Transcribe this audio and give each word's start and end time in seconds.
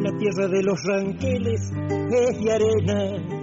La 0.00 0.18
tierra 0.18 0.48
de 0.48 0.62
los 0.62 0.82
ranqueles 0.84 1.60
es 1.60 2.40
de 2.40 2.52
arena 2.52 3.40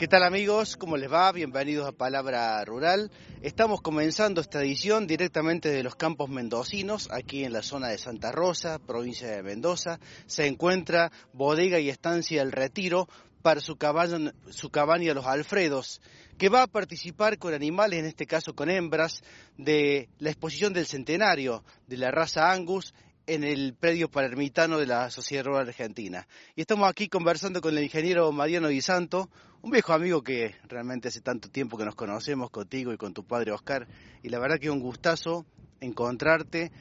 ¿Qué 0.00 0.08
tal 0.08 0.22
amigos? 0.22 0.78
¿Cómo 0.78 0.96
les 0.96 1.12
va? 1.12 1.30
Bienvenidos 1.30 1.86
a 1.86 1.92
Palabra 1.92 2.64
Rural. 2.64 3.10
Estamos 3.42 3.82
comenzando 3.82 4.40
esta 4.40 4.62
edición 4.62 5.06
directamente 5.06 5.68
de 5.68 5.82
los 5.82 5.94
campos 5.94 6.30
mendocinos, 6.30 7.10
aquí 7.12 7.44
en 7.44 7.52
la 7.52 7.60
zona 7.60 7.88
de 7.88 7.98
Santa 7.98 8.32
Rosa, 8.32 8.78
provincia 8.78 9.28
de 9.30 9.42
Mendoza. 9.42 10.00
Se 10.24 10.46
encuentra 10.46 11.12
Bodega 11.34 11.80
y 11.80 11.90
Estancia 11.90 12.40
El 12.40 12.50
Retiro 12.50 13.08
para 13.42 13.60
su 13.60 13.76
cabaña, 13.76 14.32
su 14.50 14.70
cabaña 14.70 15.14
Los 15.14 15.26
Alfredos, 15.26 16.00
que 16.38 16.48
va 16.48 16.62
a 16.62 16.66
participar 16.66 17.38
con 17.38 17.54
animales, 17.54 18.00
en 18.00 18.06
este 18.06 18.26
caso 18.26 18.54
con 18.54 18.70
hembras, 18.70 19.22
de 19.56 20.08
la 20.18 20.30
exposición 20.30 20.72
del 20.72 20.86
centenario 20.86 21.64
de 21.86 21.96
la 21.96 22.10
raza 22.10 22.52
Angus 22.52 22.94
en 23.26 23.44
el 23.44 23.74
predio 23.74 24.10
palermitano 24.10 24.78
de 24.78 24.86
la 24.86 25.10
Sociedad 25.10 25.44
Rural 25.44 25.68
Argentina. 25.68 26.26
Y 26.56 26.62
estamos 26.62 26.88
aquí 26.88 27.08
conversando 27.08 27.60
con 27.60 27.76
el 27.76 27.84
ingeniero 27.84 28.32
Mariano 28.32 28.68
Di 28.68 28.80
Santo, 28.80 29.30
un 29.62 29.70
viejo 29.70 29.92
amigo 29.92 30.22
que 30.22 30.56
realmente 30.68 31.08
hace 31.08 31.20
tanto 31.20 31.50
tiempo 31.50 31.76
que 31.76 31.84
nos 31.84 31.94
conocemos 31.94 32.50
contigo 32.50 32.92
y 32.92 32.96
con 32.96 33.14
tu 33.14 33.24
padre 33.24 33.52
Oscar. 33.52 33.86
Y 34.22 34.30
la 34.30 34.38
verdad 34.38 34.58
que 34.58 34.66
es 34.66 34.72
un 34.72 34.80
gustazo 34.80 35.46
encontrarte 35.80 36.72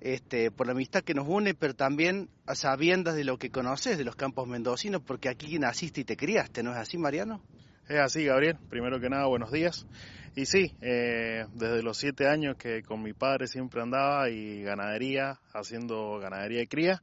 este, 0.00 0.50
por 0.50 0.66
la 0.66 0.72
amistad 0.72 1.02
que 1.02 1.14
nos 1.14 1.26
une, 1.28 1.54
pero 1.54 1.74
también 1.74 2.28
a 2.46 2.54
sabiendas 2.54 3.16
de 3.16 3.24
lo 3.24 3.38
que 3.38 3.50
conoces 3.50 3.98
de 3.98 4.04
los 4.04 4.16
campos 4.16 4.46
mendocinos, 4.46 5.02
porque 5.04 5.28
aquí 5.28 5.58
naciste 5.58 6.02
y 6.02 6.04
te 6.04 6.16
criaste, 6.16 6.62
¿no 6.62 6.72
es 6.72 6.78
así, 6.78 6.98
Mariano? 6.98 7.42
Es 7.88 7.98
así, 7.98 8.24
Gabriel. 8.24 8.58
Primero 8.68 9.00
que 9.00 9.08
nada, 9.08 9.26
buenos 9.26 9.50
días. 9.50 9.86
Y 10.36 10.46
sí, 10.46 10.74
eh, 10.82 11.46
desde 11.54 11.82
los 11.82 11.96
siete 11.96 12.28
años 12.28 12.56
que 12.56 12.82
con 12.82 13.02
mi 13.02 13.12
padre 13.12 13.46
siempre 13.46 13.82
andaba 13.82 14.28
y 14.28 14.62
ganadería, 14.62 15.40
haciendo 15.52 16.18
ganadería 16.18 16.62
y 16.62 16.66
cría. 16.66 17.02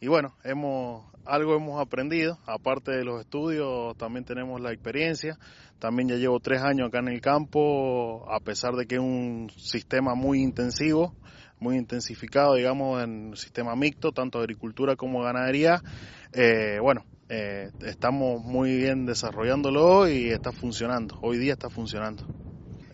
Y 0.00 0.08
bueno, 0.08 0.34
hemos, 0.42 1.04
algo 1.24 1.54
hemos 1.54 1.80
aprendido, 1.80 2.38
aparte 2.46 2.92
de 2.92 3.04
los 3.04 3.20
estudios, 3.20 3.96
también 3.98 4.24
tenemos 4.24 4.60
la 4.60 4.72
experiencia. 4.72 5.38
También 5.78 6.08
ya 6.08 6.16
llevo 6.16 6.40
tres 6.40 6.62
años 6.62 6.88
acá 6.88 7.00
en 7.00 7.08
el 7.08 7.20
campo, 7.20 8.24
a 8.30 8.38
pesar 8.40 8.74
de 8.74 8.86
que 8.86 8.94
es 8.94 9.00
un 9.00 9.50
sistema 9.56 10.14
muy 10.14 10.40
intensivo, 10.40 11.14
muy 11.62 11.76
intensificado, 11.76 12.56
digamos, 12.56 13.02
en 13.02 13.30
el 13.30 13.36
sistema 13.36 13.76
mixto, 13.76 14.12
tanto 14.12 14.40
agricultura 14.40 14.96
como 14.96 15.22
ganadería. 15.22 15.80
Eh, 16.32 16.78
bueno, 16.80 17.04
eh, 17.28 17.70
estamos 17.86 18.42
muy 18.42 18.76
bien 18.76 19.06
desarrollándolo 19.06 20.08
y 20.08 20.30
está 20.30 20.52
funcionando. 20.52 21.18
Hoy 21.22 21.38
día 21.38 21.52
está 21.52 21.70
funcionando. 21.70 22.26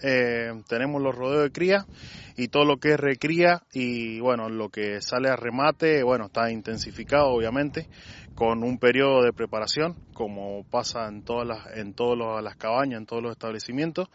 Eh, 0.02 0.52
tenemos 0.68 1.02
los 1.02 1.14
rodeos 1.14 1.44
de 1.44 1.50
cría 1.50 1.86
y 2.36 2.48
todo 2.48 2.64
lo 2.64 2.76
que 2.76 2.92
es 2.92 3.00
recría 3.00 3.62
y 3.72 4.20
bueno, 4.20 4.48
lo 4.48 4.68
que 4.68 5.00
sale 5.00 5.28
a 5.28 5.34
remate, 5.34 6.04
bueno, 6.04 6.26
está 6.26 6.52
intensificado 6.52 7.30
obviamente 7.30 7.88
con 8.36 8.62
un 8.62 8.78
periodo 8.78 9.24
de 9.24 9.32
preparación 9.32 9.96
como 10.14 10.62
pasa 10.70 11.08
en 11.08 11.24
todas 11.24 11.48
las 11.48 11.76
en 11.76 11.94
todas 11.94 12.44
las 12.44 12.54
cabañas, 12.54 13.00
en 13.00 13.06
todos 13.06 13.24
los 13.24 13.32
establecimientos 13.32 14.08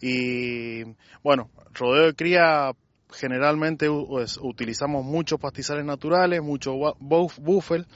y 0.00 0.84
bueno, 1.24 1.50
rodeo 1.74 2.06
de 2.06 2.14
cría 2.14 2.70
generalmente 3.10 3.88
pues, 3.88 4.38
utilizamos 4.40 5.04
muchos 5.04 5.38
pastizales 5.40 5.84
naturales, 5.84 6.42
mucho 6.42 6.74
buffel, 6.98 7.86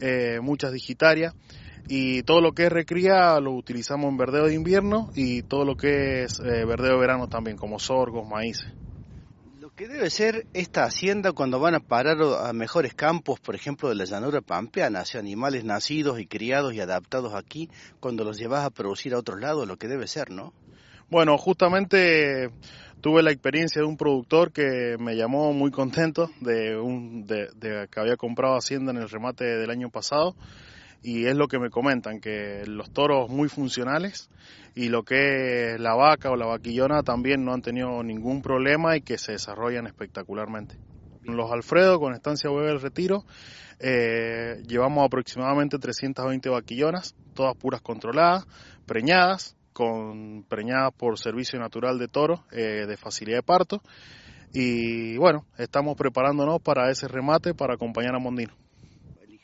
eh, 0.00 0.38
muchas 0.42 0.72
digitarias 0.72 1.34
y 1.88 2.22
todo 2.24 2.40
lo 2.40 2.52
que 2.52 2.64
es 2.66 2.72
recría 2.72 3.38
lo 3.40 3.52
utilizamos 3.52 4.10
en 4.10 4.16
verdeo 4.16 4.46
de 4.46 4.54
invierno 4.54 5.10
y 5.14 5.42
todo 5.42 5.64
lo 5.64 5.76
que 5.76 6.24
es 6.24 6.40
eh, 6.40 6.64
verdeo 6.64 6.94
de 6.94 6.98
verano 6.98 7.28
también, 7.28 7.56
como 7.56 7.78
sorgos, 7.78 8.28
maíz. 8.28 8.66
Lo 9.60 9.70
que 9.70 9.86
debe 9.86 10.10
ser 10.10 10.46
esta 10.52 10.84
hacienda 10.84 11.32
cuando 11.32 11.60
van 11.60 11.74
a 11.74 11.80
parar 11.80 12.16
a 12.22 12.52
mejores 12.52 12.94
campos, 12.94 13.38
por 13.40 13.54
ejemplo, 13.54 13.88
de 13.88 13.94
la 13.94 14.04
llanura 14.04 14.40
pampeana, 14.40 15.00
hacia 15.00 15.20
animales 15.20 15.64
nacidos 15.64 16.18
y 16.18 16.26
criados 16.26 16.74
y 16.74 16.80
adaptados 16.80 17.34
aquí, 17.34 17.70
cuando 18.00 18.24
los 18.24 18.38
llevas 18.38 18.64
a 18.64 18.70
producir 18.70 19.14
a 19.14 19.18
otros 19.18 19.40
lados, 19.40 19.68
lo 19.68 19.76
que 19.76 19.88
debe 19.88 20.06
ser, 20.08 20.30
¿no? 20.30 20.52
Bueno, 21.08 21.38
justamente 21.38 22.50
tuve 23.00 23.22
la 23.22 23.30
experiencia 23.30 23.80
de 23.80 23.86
un 23.86 23.96
productor 23.96 24.50
que 24.50 24.96
me 24.98 25.14
llamó 25.14 25.52
muy 25.52 25.70
contento 25.70 26.30
de, 26.40 26.76
un, 26.76 27.24
de 27.26 27.48
que 27.88 28.00
había 28.00 28.16
comprado 28.16 28.56
hacienda 28.56 28.90
en 28.90 28.98
el 28.98 29.08
remate 29.08 29.44
del 29.44 29.70
año 29.70 29.88
pasado 29.88 30.34
y 31.04 31.26
es 31.26 31.36
lo 31.36 31.46
que 31.46 31.60
me 31.60 31.70
comentan, 31.70 32.18
que 32.18 32.64
los 32.66 32.90
toros 32.90 33.30
muy 33.30 33.48
funcionales 33.48 34.28
y 34.74 34.88
lo 34.88 35.04
que 35.04 35.74
es 35.74 35.80
la 35.80 35.94
vaca 35.94 36.32
o 36.32 36.36
la 36.36 36.46
vaquillona 36.46 37.04
también 37.04 37.44
no 37.44 37.54
han 37.54 37.62
tenido 37.62 38.02
ningún 38.02 38.42
problema 38.42 38.96
y 38.96 39.02
que 39.02 39.16
se 39.16 39.32
desarrollan 39.32 39.86
espectacularmente. 39.86 40.76
Los 41.22 41.52
Alfredo 41.52 42.00
con 42.00 42.14
Estancia 42.14 42.50
Hueva 42.50 42.66
del 42.66 42.80
Retiro 42.80 43.24
eh, 43.78 44.60
llevamos 44.66 45.04
aproximadamente 45.04 45.78
320 45.78 46.48
vaquillonas, 46.48 47.14
todas 47.34 47.56
puras 47.56 47.80
controladas, 47.80 48.46
preñadas, 48.86 49.55
con 49.76 50.42
preñadas 50.48 50.94
por 50.96 51.18
servicio 51.18 51.58
natural 51.58 51.98
de 51.98 52.08
toro 52.08 52.44
eh, 52.50 52.86
de 52.88 52.96
facilidad 52.96 53.38
de 53.38 53.42
parto. 53.42 53.82
Y 54.54 55.18
bueno, 55.18 55.44
estamos 55.58 55.98
preparándonos 55.98 56.62
para 56.62 56.90
ese 56.90 57.08
remate 57.08 57.52
para 57.52 57.74
acompañar 57.74 58.14
a 58.14 58.18
Mondino 58.18 58.65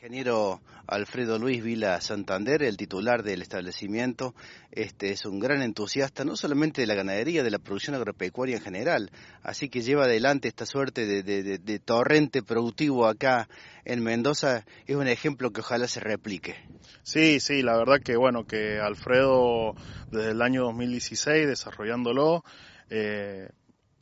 ingeniero 0.03 0.61
Alfredo 0.85 1.39
Luis 1.39 1.63
Vila 1.63 2.01
Santander, 2.01 2.61
el 2.61 2.75
titular 2.75 3.23
del 3.23 3.41
establecimiento, 3.41 4.35
este, 4.69 5.11
es 5.11 5.23
un 5.23 5.39
gran 5.39 5.61
entusiasta 5.61 6.25
no 6.25 6.35
solamente 6.35 6.81
de 6.81 6.87
la 6.87 6.93
ganadería, 6.93 7.41
de 7.41 7.49
la 7.49 7.57
producción 7.57 7.95
agropecuaria 7.95 8.57
en 8.57 8.61
general, 8.61 9.11
así 9.43 9.69
que 9.69 9.81
lleva 9.81 10.03
adelante 10.03 10.49
esta 10.49 10.65
suerte 10.65 11.05
de, 11.05 11.79
torrente 11.79 12.43
productivo 12.43 13.07
acá 13.07 13.47
en 13.85 14.03
Mendoza, 14.03 14.65
es 14.87 14.97
un 14.97 15.07
ejemplo 15.07 15.51
que 15.51 15.61
ojalá 15.61 15.87
se 15.87 16.01
replique. 16.01 16.55
Sí, 17.03 17.39
sí, 17.39 17.61
la 17.61 17.77
verdad 17.77 18.01
que 18.03 18.17
bueno, 18.17 18.45
que 18.45 18.81
Alfredo 18.81 19.73
desde 20.11 20.31
el 20.31 20.41
año 20.41 20.63
2016 20.63 21.47
desarrollándolo 21.47 22.43
eh, 22.89 23.47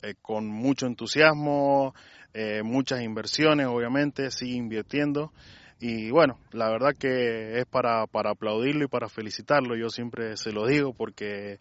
eh, 0.02 0.14
con 0.20 0.48
mucho 0.48 0.86
entusiasmo, 0.86 1.94
eh, 2.34 2.62
muchas 2.64 3.02
inversiones 3.02 3.68
obviamente, 3.68 4.32
sigue 4.32 4.56
invirtiendo 4.56 5.32
y 5.84 6.12
bueno, 6.12 6.38
la 6.52 6.70
verdad 6.70 6.92
que 6.96 7.58
es 7.58 7.66
para, 7.66 8.06
para 8.06 8.30
aplaudirlo 8.30 8.84
y 8.84 8.86
para 8.86 9.08
felicitarlo, 9.08 9.74
yo 9.74 9.88
siempre 9.88 10.36
se 10.36 10.52
lo 10.52 10.64
digo 10.64 10.94
porque 10.94 11.58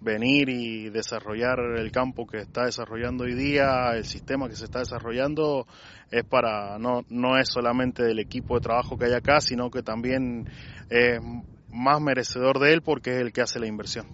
venir 0.00 0.48
y 0.48 0.90
desarrollar 0.90 1.60
el 1.76 1.92
campo 1.92 2.26
que 2.26 2.38
está 2.38 2.64
desarrollando 2.64 3.22
hoy 3.22 3.34
día, 3.34 3.92
el 3.94 4.06
sistema 4.06 4.48
que 4.48 4.56
se 4.56 4.64
está 4.64 4.80
desarrollando, 4.80 5.68
es 6.10 6.24
para, 6.24 6.80
no, 6.80 7.02
no 7.10 7.38
es 7.38 7.46
solamente 7.48 8.02
del 8.02 8.18
equipo 8.18 8.56
de 8.56 8.62
trabajo 8.62 8.98
que 8.98 9.04
hay 9.04 9.12
acá, 9.12 9.40
sino 9.40 9.70
que 9.70 9.84
también 9.84 10.48
es 10.88 11.20
más 11.68 12.00
merecedor 12.00 12.58
de 12.58 12.72
él 12.72 12.82
porque 12.82 13.10
es 13.10 13.20
el 13.20 13.32
que 13.32 13.42
hace 13.42 13.60
la 13.60 13.68
inversión. 13.68 14.08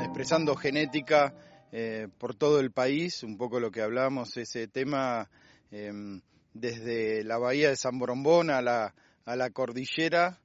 Expresando 0.00 0.56
genética 0.56 1.34
eh, 1.76 2.06
por 2.18 2.36
todo 2.36 2.60
el 2.60 2.70
país, 2.70 3.24
un 3.24 3.36
poco 3.36 3.58
lo 3.58 3.72
que 3.72 3.82
hablamos, 3.82 4.36
ese 4.36 4.68
tema 4.68 5.28
em, 5.72 6.20
desde 6.52 7.24
la 7.24 7.36
bahía 7.36 7.70
de 7.70 7.76
San 7.76 7.98
Borombón 7.98 8.50
a 8.50 8.62
la, 8.62 8.94
a 9.24 9.34
la 9.34 9.50
cordillera, 9.50 10.38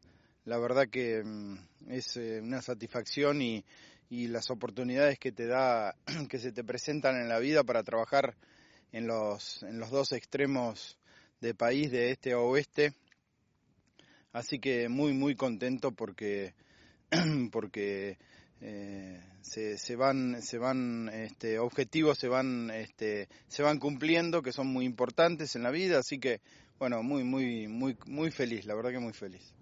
la 0.45 0.57
verdad 0.57 0.87
que 0.89 1.19
em, 1.19 1.59
es 1.87 2.17
eh, 2.17 2.39
una 2.41 2.63
satisfacción 2.63 3.43
y, 3.43 3.63
y 4.09 4.27
las 4.27 4.49
oportunidades 4.49 5.19
que 5.19 5.31
te 5.31 5.45
da, 5.45 5.95
que 6.29 6.39
se 6.39 6.51
te 6.51 6.63
presentan 6.63 7.15
en 7.17 7.29
la 7.29 7.37
vida 7.37 7.63
para 7.63 7.83
trabajar 7.83 8.35
en 8.91 9.05
los, 9.05 9.61
en 9.61 9.77
los 9.77 9.91
dos 9.91 10.13
extremos 10.13 10.97
de 11.41 11.53
país, 11.53 11.91
de 11.91 12.09
este 12.09 12.31
a 12.31 12.39
oeste. 12.39 12.95
Así 14.33 14.57
que 14.57 14.89
muy, 14.89 15.13
muy 15.13 15.35
contento 15.35 15.91
porque, 15.91 16.55
porque 17.51 18.17
eh, 18.61 19.21
se, 19.41 19.77
se, 19.77 19.95
van 19.95 20.41
se 20.41 20.57
van 20.57 21.09
este, 21.09 21.59
objetivos 21.59 22.17
se 22.17 22.27
van 22.27 22.69
este, 22.71 23.29
se 23.47 23.63
van 23.63 23.79
cumpliendo 23.79 24.41
que 24.41 24.51
son 24.51 24.67
muy 24.67 24.85
importantes 24.85 25.55
en 25.55 25.63
la 25.63 25.71
vida 25.71 25.99
así 25.99 26.19
que 26.19 26.41
bueno 26.77 27.01
muy 27.03 27.23
muy 27.23 27.67
muy 27.67 27.97
muy 28.05 28.31
feliz 28.31 28.65
la 28.65 28.75
verdad 28.75 28.91
que 28.91 28.99
muy 28.99 29.13
feliz. 29.13 29.53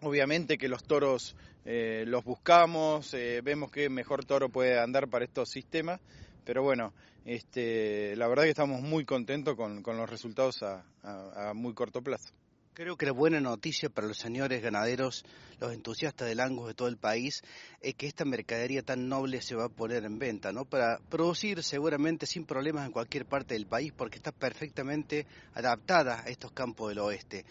Obviamente 0.00 0.58
que 0.58 0.68
los 0.68 0.84
toros 0.84 1.36
eh, 1.64 2.04
los 2.06 2.24
buscamos 2.24 3.14
eh, 3.14 3.40
vemos 3.42 3.70
que 3.70 3.88
mejor 3.88 4.24
toro 4.24 4.48
puede 4.48 4.78
andar 4.78 5.08
para 5.08 5.24
estos 5.24 5.48
sistemas 5.48 6.00
pero 6.44 6.62
bueno 6.62 6.92
este 7.24 8.16
la 8.16 8.26
verdad 8.26 8.44
que 8.44 8.50
estamos 8.50 8.80
muy 8.80 9.04
contentos 9.04 9.56
con, 9.56 9.82
con 9.82 9.96
los 9.96 10.08
resultados 10.08 10.62
a, 10.62 10.84
a 11.02 11.54
muy 11.54 11.74
corto 11.74 12.02
plazo 12.02 12.32
Creo 12.78 12.96
que 12.96 13.06
la 13.06 13.12
buena 13.12 13.40
noticia 13.40 13.88
para 13.88 14.06
los 14.06 14.18
señores 14.18 14.62
ganaderos, 14.62 15.24
los 15.58 15.72
entusiastas 15.72 16.28
del 16.28 16.38
Angus 16.38 16.68
de 16.68 16.74
todo 16.74 16.86
el 16.86 16.96
país, 16.96 17.42
es 17.80 17.96
que 17.96 18.06
esta 18.06 18.24
mercadería 18.24 18.82
tan 18.82 19.08
noble 19.08 19.42
se 19.42 19.56
va 19.56 19.64
a 19.64 19.68
poner 19.68 20.04
en 20.04 20.20
venta, 20.20 20.52
¿no? 20.52 20.64
Para 20.64 21.00
producir 21.10 21.64
seguramente 21.64 22.24
sin 22.24 22.44
problemas 22.46 22.86
en 22.86 22.92
cualquier 22.92 23.26
parte 23.26 23.54
del 23.54 23.66
país, 23.66 23.92
porque 23.92 24.18
está 24.18 24.30
perfectamente 24.30 25.26
adaptada 25.54 26.20
a 26.20 26.28
estos 26.28 26.52
campos 26.52 26.90
del 26.90 27.00
oeste. 27.00 27.44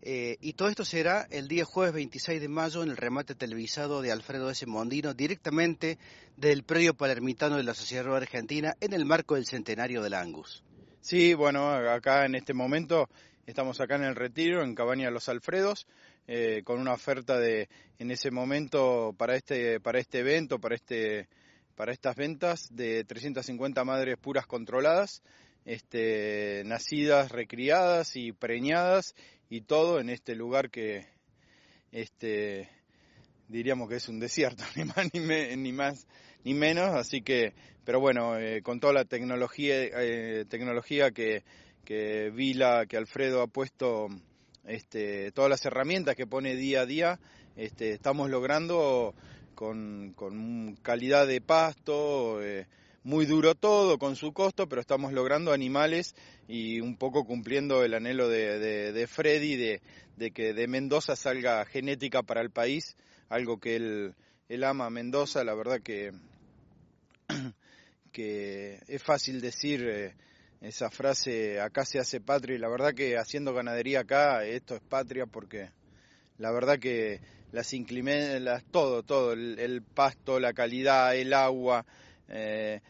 Eh, 0.00 0.36
y 0.40 0.54
todo 0.54 0.68
esto 0.68 0.84
será 0.84 1.28
el 1.30 1.46
día 1.46 1.64
jueves 1.64 1.94
26 1.94 2.40
de 2.40 2.48
mayo 2.48 2.82
en 2.82 2.90
el 2.90 2.96
remate 2.96 3.36
televisado 3.36 4.02
de 4.02 4.10
Alfredo 4.10 4.50
S. 4.50 4.66
Mondino, 4.66 5.14
directamente 5.14 5.96
del 6.36 6.64
predio 6.64 6.94
palermitano 6.94 7.56
de 7.56 7.62
la 7.62 7.74
Sociedad 7.74 8.16
Argentina, 8.16 8.74
en 8.80 8.94
el 8.94 9.04
marco 9.04 9.36
del 9.36 9.46
centenario 9.46 10.02
del 10.02 10.14
Angus. 10.14 10.64
Sí, 11.02 11.34
bueno, 11.34 11.68
acá 11.68 12.26
en 12.26 12.36
este 12.36 12.54
momento 12.54 13.08
estamos 13.44 13.80
acá 13.80 13.96
en 13.96 14.04
el 14.04 14.14
retiro, 14.14 14.62
en 14.62 14.76
Cabaña 14.76 15.10
los 15.10 15.28
Alfredos, 15.28 15.88
eh, 16.28 16.62
con 16.64 16.78
una 16.78 16.92
oferta 16.92 17.40
de, 17.40 17.68
en 17.98 18.12
ese 18.12 18.30
momento, 18.30 19.12
para 19.18 19.34
este, 19.34 19.80
para 19.80 19.98
este 19.98 20.20
evento, 20.20 20.60
para, 20.60 20.76
este, 20.76 21.28
para 21.74 21.90
estas 21.90 22.14
ventas, 22.14 22.68
de 22.70 23.02
350 23.02 23.82
madres 23.84 24.16
puras 24.16 24.46
controladas, 24.46 25.24
este, 25.64 26.62
nacidas, 26.66 27.32
recriadas 27.32 28.14
y 28.14 28.30
preñadas 28.30 29.16
y 29.50 29.62
todo 29.62 29.98
en 29.98 30.08
este 30.08 30.36
lugar 30.36 30.70
que 30.70 31.08
este, 31.90 32.68
diríamos 33.48 33.88
que 33.88 33.96
es 33.96 34.08
un 34.08 34.20
desierto, 34.20 34.62
ni 34.76 34.84
más 34.84 35.58
ni, 35.58 35.72
más 35.72 36.06
ni 36.44 36.54
menos, 36.54 36.94
así 36.94 37.22
que, 37.22 37.52
pero 37.84 38.00
bueno, 38.00 38.38
eh, 38.38 38.62
con 38.62 38.80
toda 38.80 38.92
la 38.92 39.04
tecnología, 39.04 39.74
eh, 39.76 40.44
tecnología 40.48 41.10
que, 41.10 41.44
que 41.84 42.30
Vila, 42.30 42.86
que 42.88 42.96
Alfredo 42.96 43.42
ha 43.42 43.46
puesto, 43.46 44.08
este, 44.64 45.32
todas 45.32 45.50
las 45.50 45.64
herramientas 45.64 46.16
que 46.16 46.26
pone 46.26 46.56
día 46.56 46.82
a 46.82 46.86
día, 46.86 47.20
este, 47.56 47.92
estamos 47.92 48.30
logrando 48.30 49.14
con, 49.54 50.76
calidad 50.82 51.26
de 51.26 51.40
pasto, 51.40 52.42
eh, 52.42 52.66
muy 53.04 53.26
duro 53.26 53.54
todo 53.54 53.98
con 53.98 54.16
su 54.16 54.32
costo, 54.32 54.68
pero 54.68 54.80
estamos 54.80 55.12
logrando 55.12 55.52
animales 55.52 56.14
y 56.48 56.80
un 56.80 56.96
poco 56.96 57.24
cumpliendo 57.24 57.84
el 57.84 57.94
anhelo 57.94 58.28
de, 58.28 58.92
de, 58.92 59.06
Freddy 59.06 59.56
de, 59.56 60.30
que 60.32 60.52
de 60.52 60.66
Mendoza 60.68 61.16
salga 61.16 61.64
genética 61.64 62.22
para 62.22 62.40
el 62.40 62.50
país, 62.50 62.96
algo 63.28 63.58
que 63.58 63.76
él, 63.76 64.14
él 64.48 64.64
ama 64.64 64.90
Mendoza, 64.90 65.44
la 65.44 65.54
verdad 65.54 65.80
que, 65.80 66.12
que 68.12 68.80
es 68.86 69.02
fácil 69.02 69.40
decir 69.40 69.86
eh, 69.88 70.14
esa 70.60 70.90
frase, 70.90 71.60
acá 71.60 71.84
se 71.84 71.98
hace 71.98 72.20
patria, 72.20 72.56
y 72.56 72.58
la 72.58 72.68
verdad 72.68 72.94
que 72.94 73.18
haciendo 73.18 73.52
ganadería 73.52 74.00
acá, 74.00 74.44
esto 74.44 74.76
es 74.76 74.82
patria 74.82 75.26
porque 75.26 75.70
la 76.38 76.50
verdad 76.52 76.78
que 76.78 77.20
las 77.52 77.72
inclemencias, 77.74 78.64
todo, 78.70 79.02
todo, 79.02 79.32
el, 79.32 79.82
pasto, 79.82 80.40
la 80.40 80.52
calidad, 80.54 81.14
el 81.14 81.34
agua, 81.34 81.84
eh, 82.28 82.80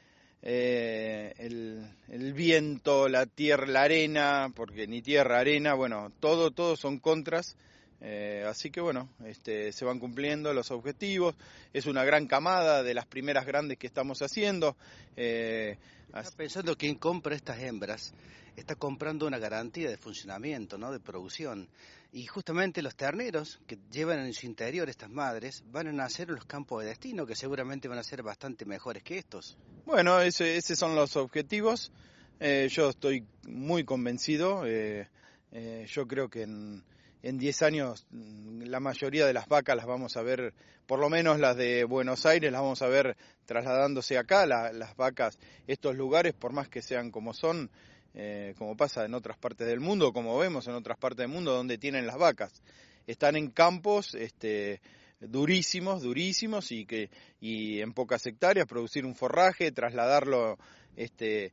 eh, 0.42 1.34
el, 1.38 2.32
viento, 2.32 3.08
la 3.08 3.26
tierra, 3.26 3.66
la 3.66 3.82
arena, 3.82 4.52
porque 4.54 4.86
ni 4.86 5.02
tierra, 5.02 5.40
arena, 5.40 5.74
bueno, 5.74 6.12
todo, 6.20 6.50
todo 6.50 6.76
son 6.76 6.98
contras. 6.98 7.56
Eh, 8.02 8.44
así 8.48 8.70
que 8.70 8.80
bueno, 8.80 9.08
este, 9.24 9.72
se 9.72 9.84
van 9.84 9.98
cumpliendo 9.98 10.52
los 10.52 10.70
objetivos. 10.70 11.34
Es 11.72 11.86
una 11.86 12.04
gran 12.04 12.26
camada 12.26 12.82
de 12.82 12.94
las 12.94 13.06
primeras 13.06 13.46
grandes 13.46 13.78
que 13.78 13.86
estamos 13.86 14.20
haciendo. 14.22 14.76
Eh, 15.16 15.78
Está 16.14 16.30
pensando 16.36 16.76
quién 16.76 16.96
compra 16.96 17.34
estas 17.34 17.58
hembras 17.60 18.12
está 18.56 18.74
comprando 18.74 19.26
una 19.26 19.38
garantía 19.38 19.88
de 19.88 19.96
funcionamiento, 19.96 20.78
¿no? 20.78 20.92
de 20.92 21.00
producción. 21.00 21.68
Y 22.12 22.26
justamente 22.26 22.82
los 22.82 22.94
terneros 22.94 23.60
que 23.66 23.78
llevan 23.90 24.18
en 24.20 24.34
su 24.34 24.46
interior 24.46 24.90
estas 24.90 25.08
madres 25.08 25.64
van 25.66 25.88
a 25.88 25.92
nacer 25.92 26.28
en 26.28 26.34
los 26.34 26.44
campos 26.44 26.82
de 26.82 26.90
destino, 26.90 27.26
que 27.26 27.34
seguramente 27.34 27.88
van 27.88 27.98
a 27.98 28.02
ser 28.02 28.22
bastante 28.22 28.66
mejores 28.66 29.02
que 29.02 29.18
estos. 29.18 29.56
Bueno, 29.86 30.20
ese, 30.20 30.56
esos 30.56 30.78
son 30.78 30.94
los 30.94 31.16
objetivos. 31.16 31.90
Eh, 32.38 32.68
yo 32.70 32.90
estoy 32.90 33.24
muy 33.48 33.84
convencido. 33.84 34.66
Eh, 34.66 35.08
eh, 35.52 35.86
yo 35.88 36.06
creo 36.06 36.28
que 36.28 36.42
en, 36.42 36.84
en 37.22 37.38
10 37.38 37.62
años 37.62 38.06
mm, 38.10 38.62
la 38.62 38.80
mayoría 38.80 39.26
de 39.26 39.32
las 39.32 39.48
vacas 39.48 39.76
las 39.76 39.86
vamos 39.86 40.16
a 40.16 40.22
ver, 40.22 40.54
por 40.86 40.98
lo 40.98 41.08
menos 41.08 41.38
las 41.38 41.56
de 41.56 41.84
Buenos 41.84 42.26
Aires, 42.26 42.50
las 42.50 42.60
vamos 42.60 42.82
a 42.82 42.88
ver 42.88 43.16
trasladándose 43.46 44.18
acá. 44.18 44.46
las 44.46 44.96
vacas, 44.96 45.38
estos 45.66 45.96
lugares, 45.96 46.34
por 46.34 46.52
más 46.52 46.68
que 46.68 46.82
sean 46.82 47.10
como 47.10 47.32
son, 47.32 47.70
eh, 48.14 48.54
como 48.58 48.76
pasa 48.76 49.04
en 49.04 49.14
otras 49.14 49.38
partes 49.38 49.66
del 49.66 49.80
mundo, 49.80 50.12
como 50.12 50.36
vemos 50.38 50.66
en 50.66 50.74
otras 50.74 50.98
partes 50.98 51.18
del 51.18 51.28
mundo 51.28 51.52
donde 51.52 51.78
tienen 51.78 52.06
las 52.06 52.18
vacas. 52.18 52.62
Están 53.06 53.36
en 53.36 53.50
campos 53.50 54.14
este, 54.14 54.80
durísimos, 55.20 56.02
durísimos 56.02 56.72
y 56.72 56.86
que 56.86 57.10
y 57.40 57.80
en 57.80 57.92
pocas 57.92 58.24
hectáreas 58.26 58.66
producir 58.66 59.04
un 59.04 59.14
forraje, 59.14 59.72
trasladarlo 59.72 60.58
este, 60.96 61.52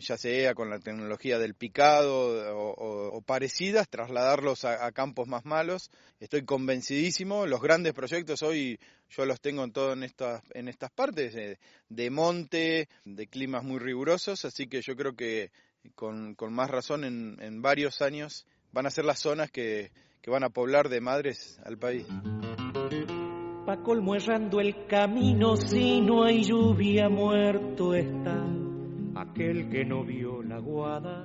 ya 0.00 0.16
sea 0.16 0.54
con 0.54 0.70
la 0.70 0.78
tecnología 0.78 1.38
del 1.38 1.54
picado 1.54 2.54
o, 2.56 3.20
parecidas, 3.22 3.88
trasladarlos 3.88 4.64
a, 4.64 4.90
campos 4.92 5.28
más 5.28 5.44
malos. 5.44 5.90
Estoy 6.18 6.44
convencidísimo, 6.44 7.46
los 7.46 7.60
grandes 7.60 7.92
proyectos 7.92 8.42
hoy 8.42 8.78
yo 9.10 9.24
los 9.26 9.40
tengo 9.40 9.64
en 9.64 9.72
todo 9.72 9.92
en 9.92 10.02
estas, 10.02 10.42
en 10.54 10.68
estas 10.68 10.90
partes, 10.90 11.34
de 11.88 12.10
monte, 12.10 12.88
de 13.04 13.26
climas 13.26 13.64
muy 13.64 13.78
rigurosos, 13.78 14.44
así 14.44 14.66
que 14.66 14.82
yo 14.82 14.96
creo 14.96 15.14
que 15.14 15.50
con, 15.94 16.36
más 16.50 16.70
razón 16.70 17.04
en, 17.04 17.36
en, 17.40 17.62
varios 17.62 18.02
años 18.02 18.46
van 18.72 18.86
a 18.86 18.90
ser 18.90 19.04
las 19.04 19.18
zonas 19.18 19.50
que, 19.50 19.90
que 20.20 20.30
van 20.30 20.44
a 20.44 20.50
poblar 20.50 20.88
de 20.88 21.00
madres 21.00 21.58
al 21.64 21.78
país. 21.78 22.06
Pa' 23.66 23.82
colmo 23.82 24.14
errando 24.14 24.60
el 24.60 24.86
camino, 24.86 25.56
si 25.56 26.00
no 26.00 26.24
hay 26.24 26.44
lluvia, 26.44 27.08
muerto 27.08 27.94
está 27.94 28.59
aquel 29.14 29.68
que 29.70 29.84
no 29.84 30.04
vio 30.04 30.42
la 30.42 30.58
guada 30.58 31.16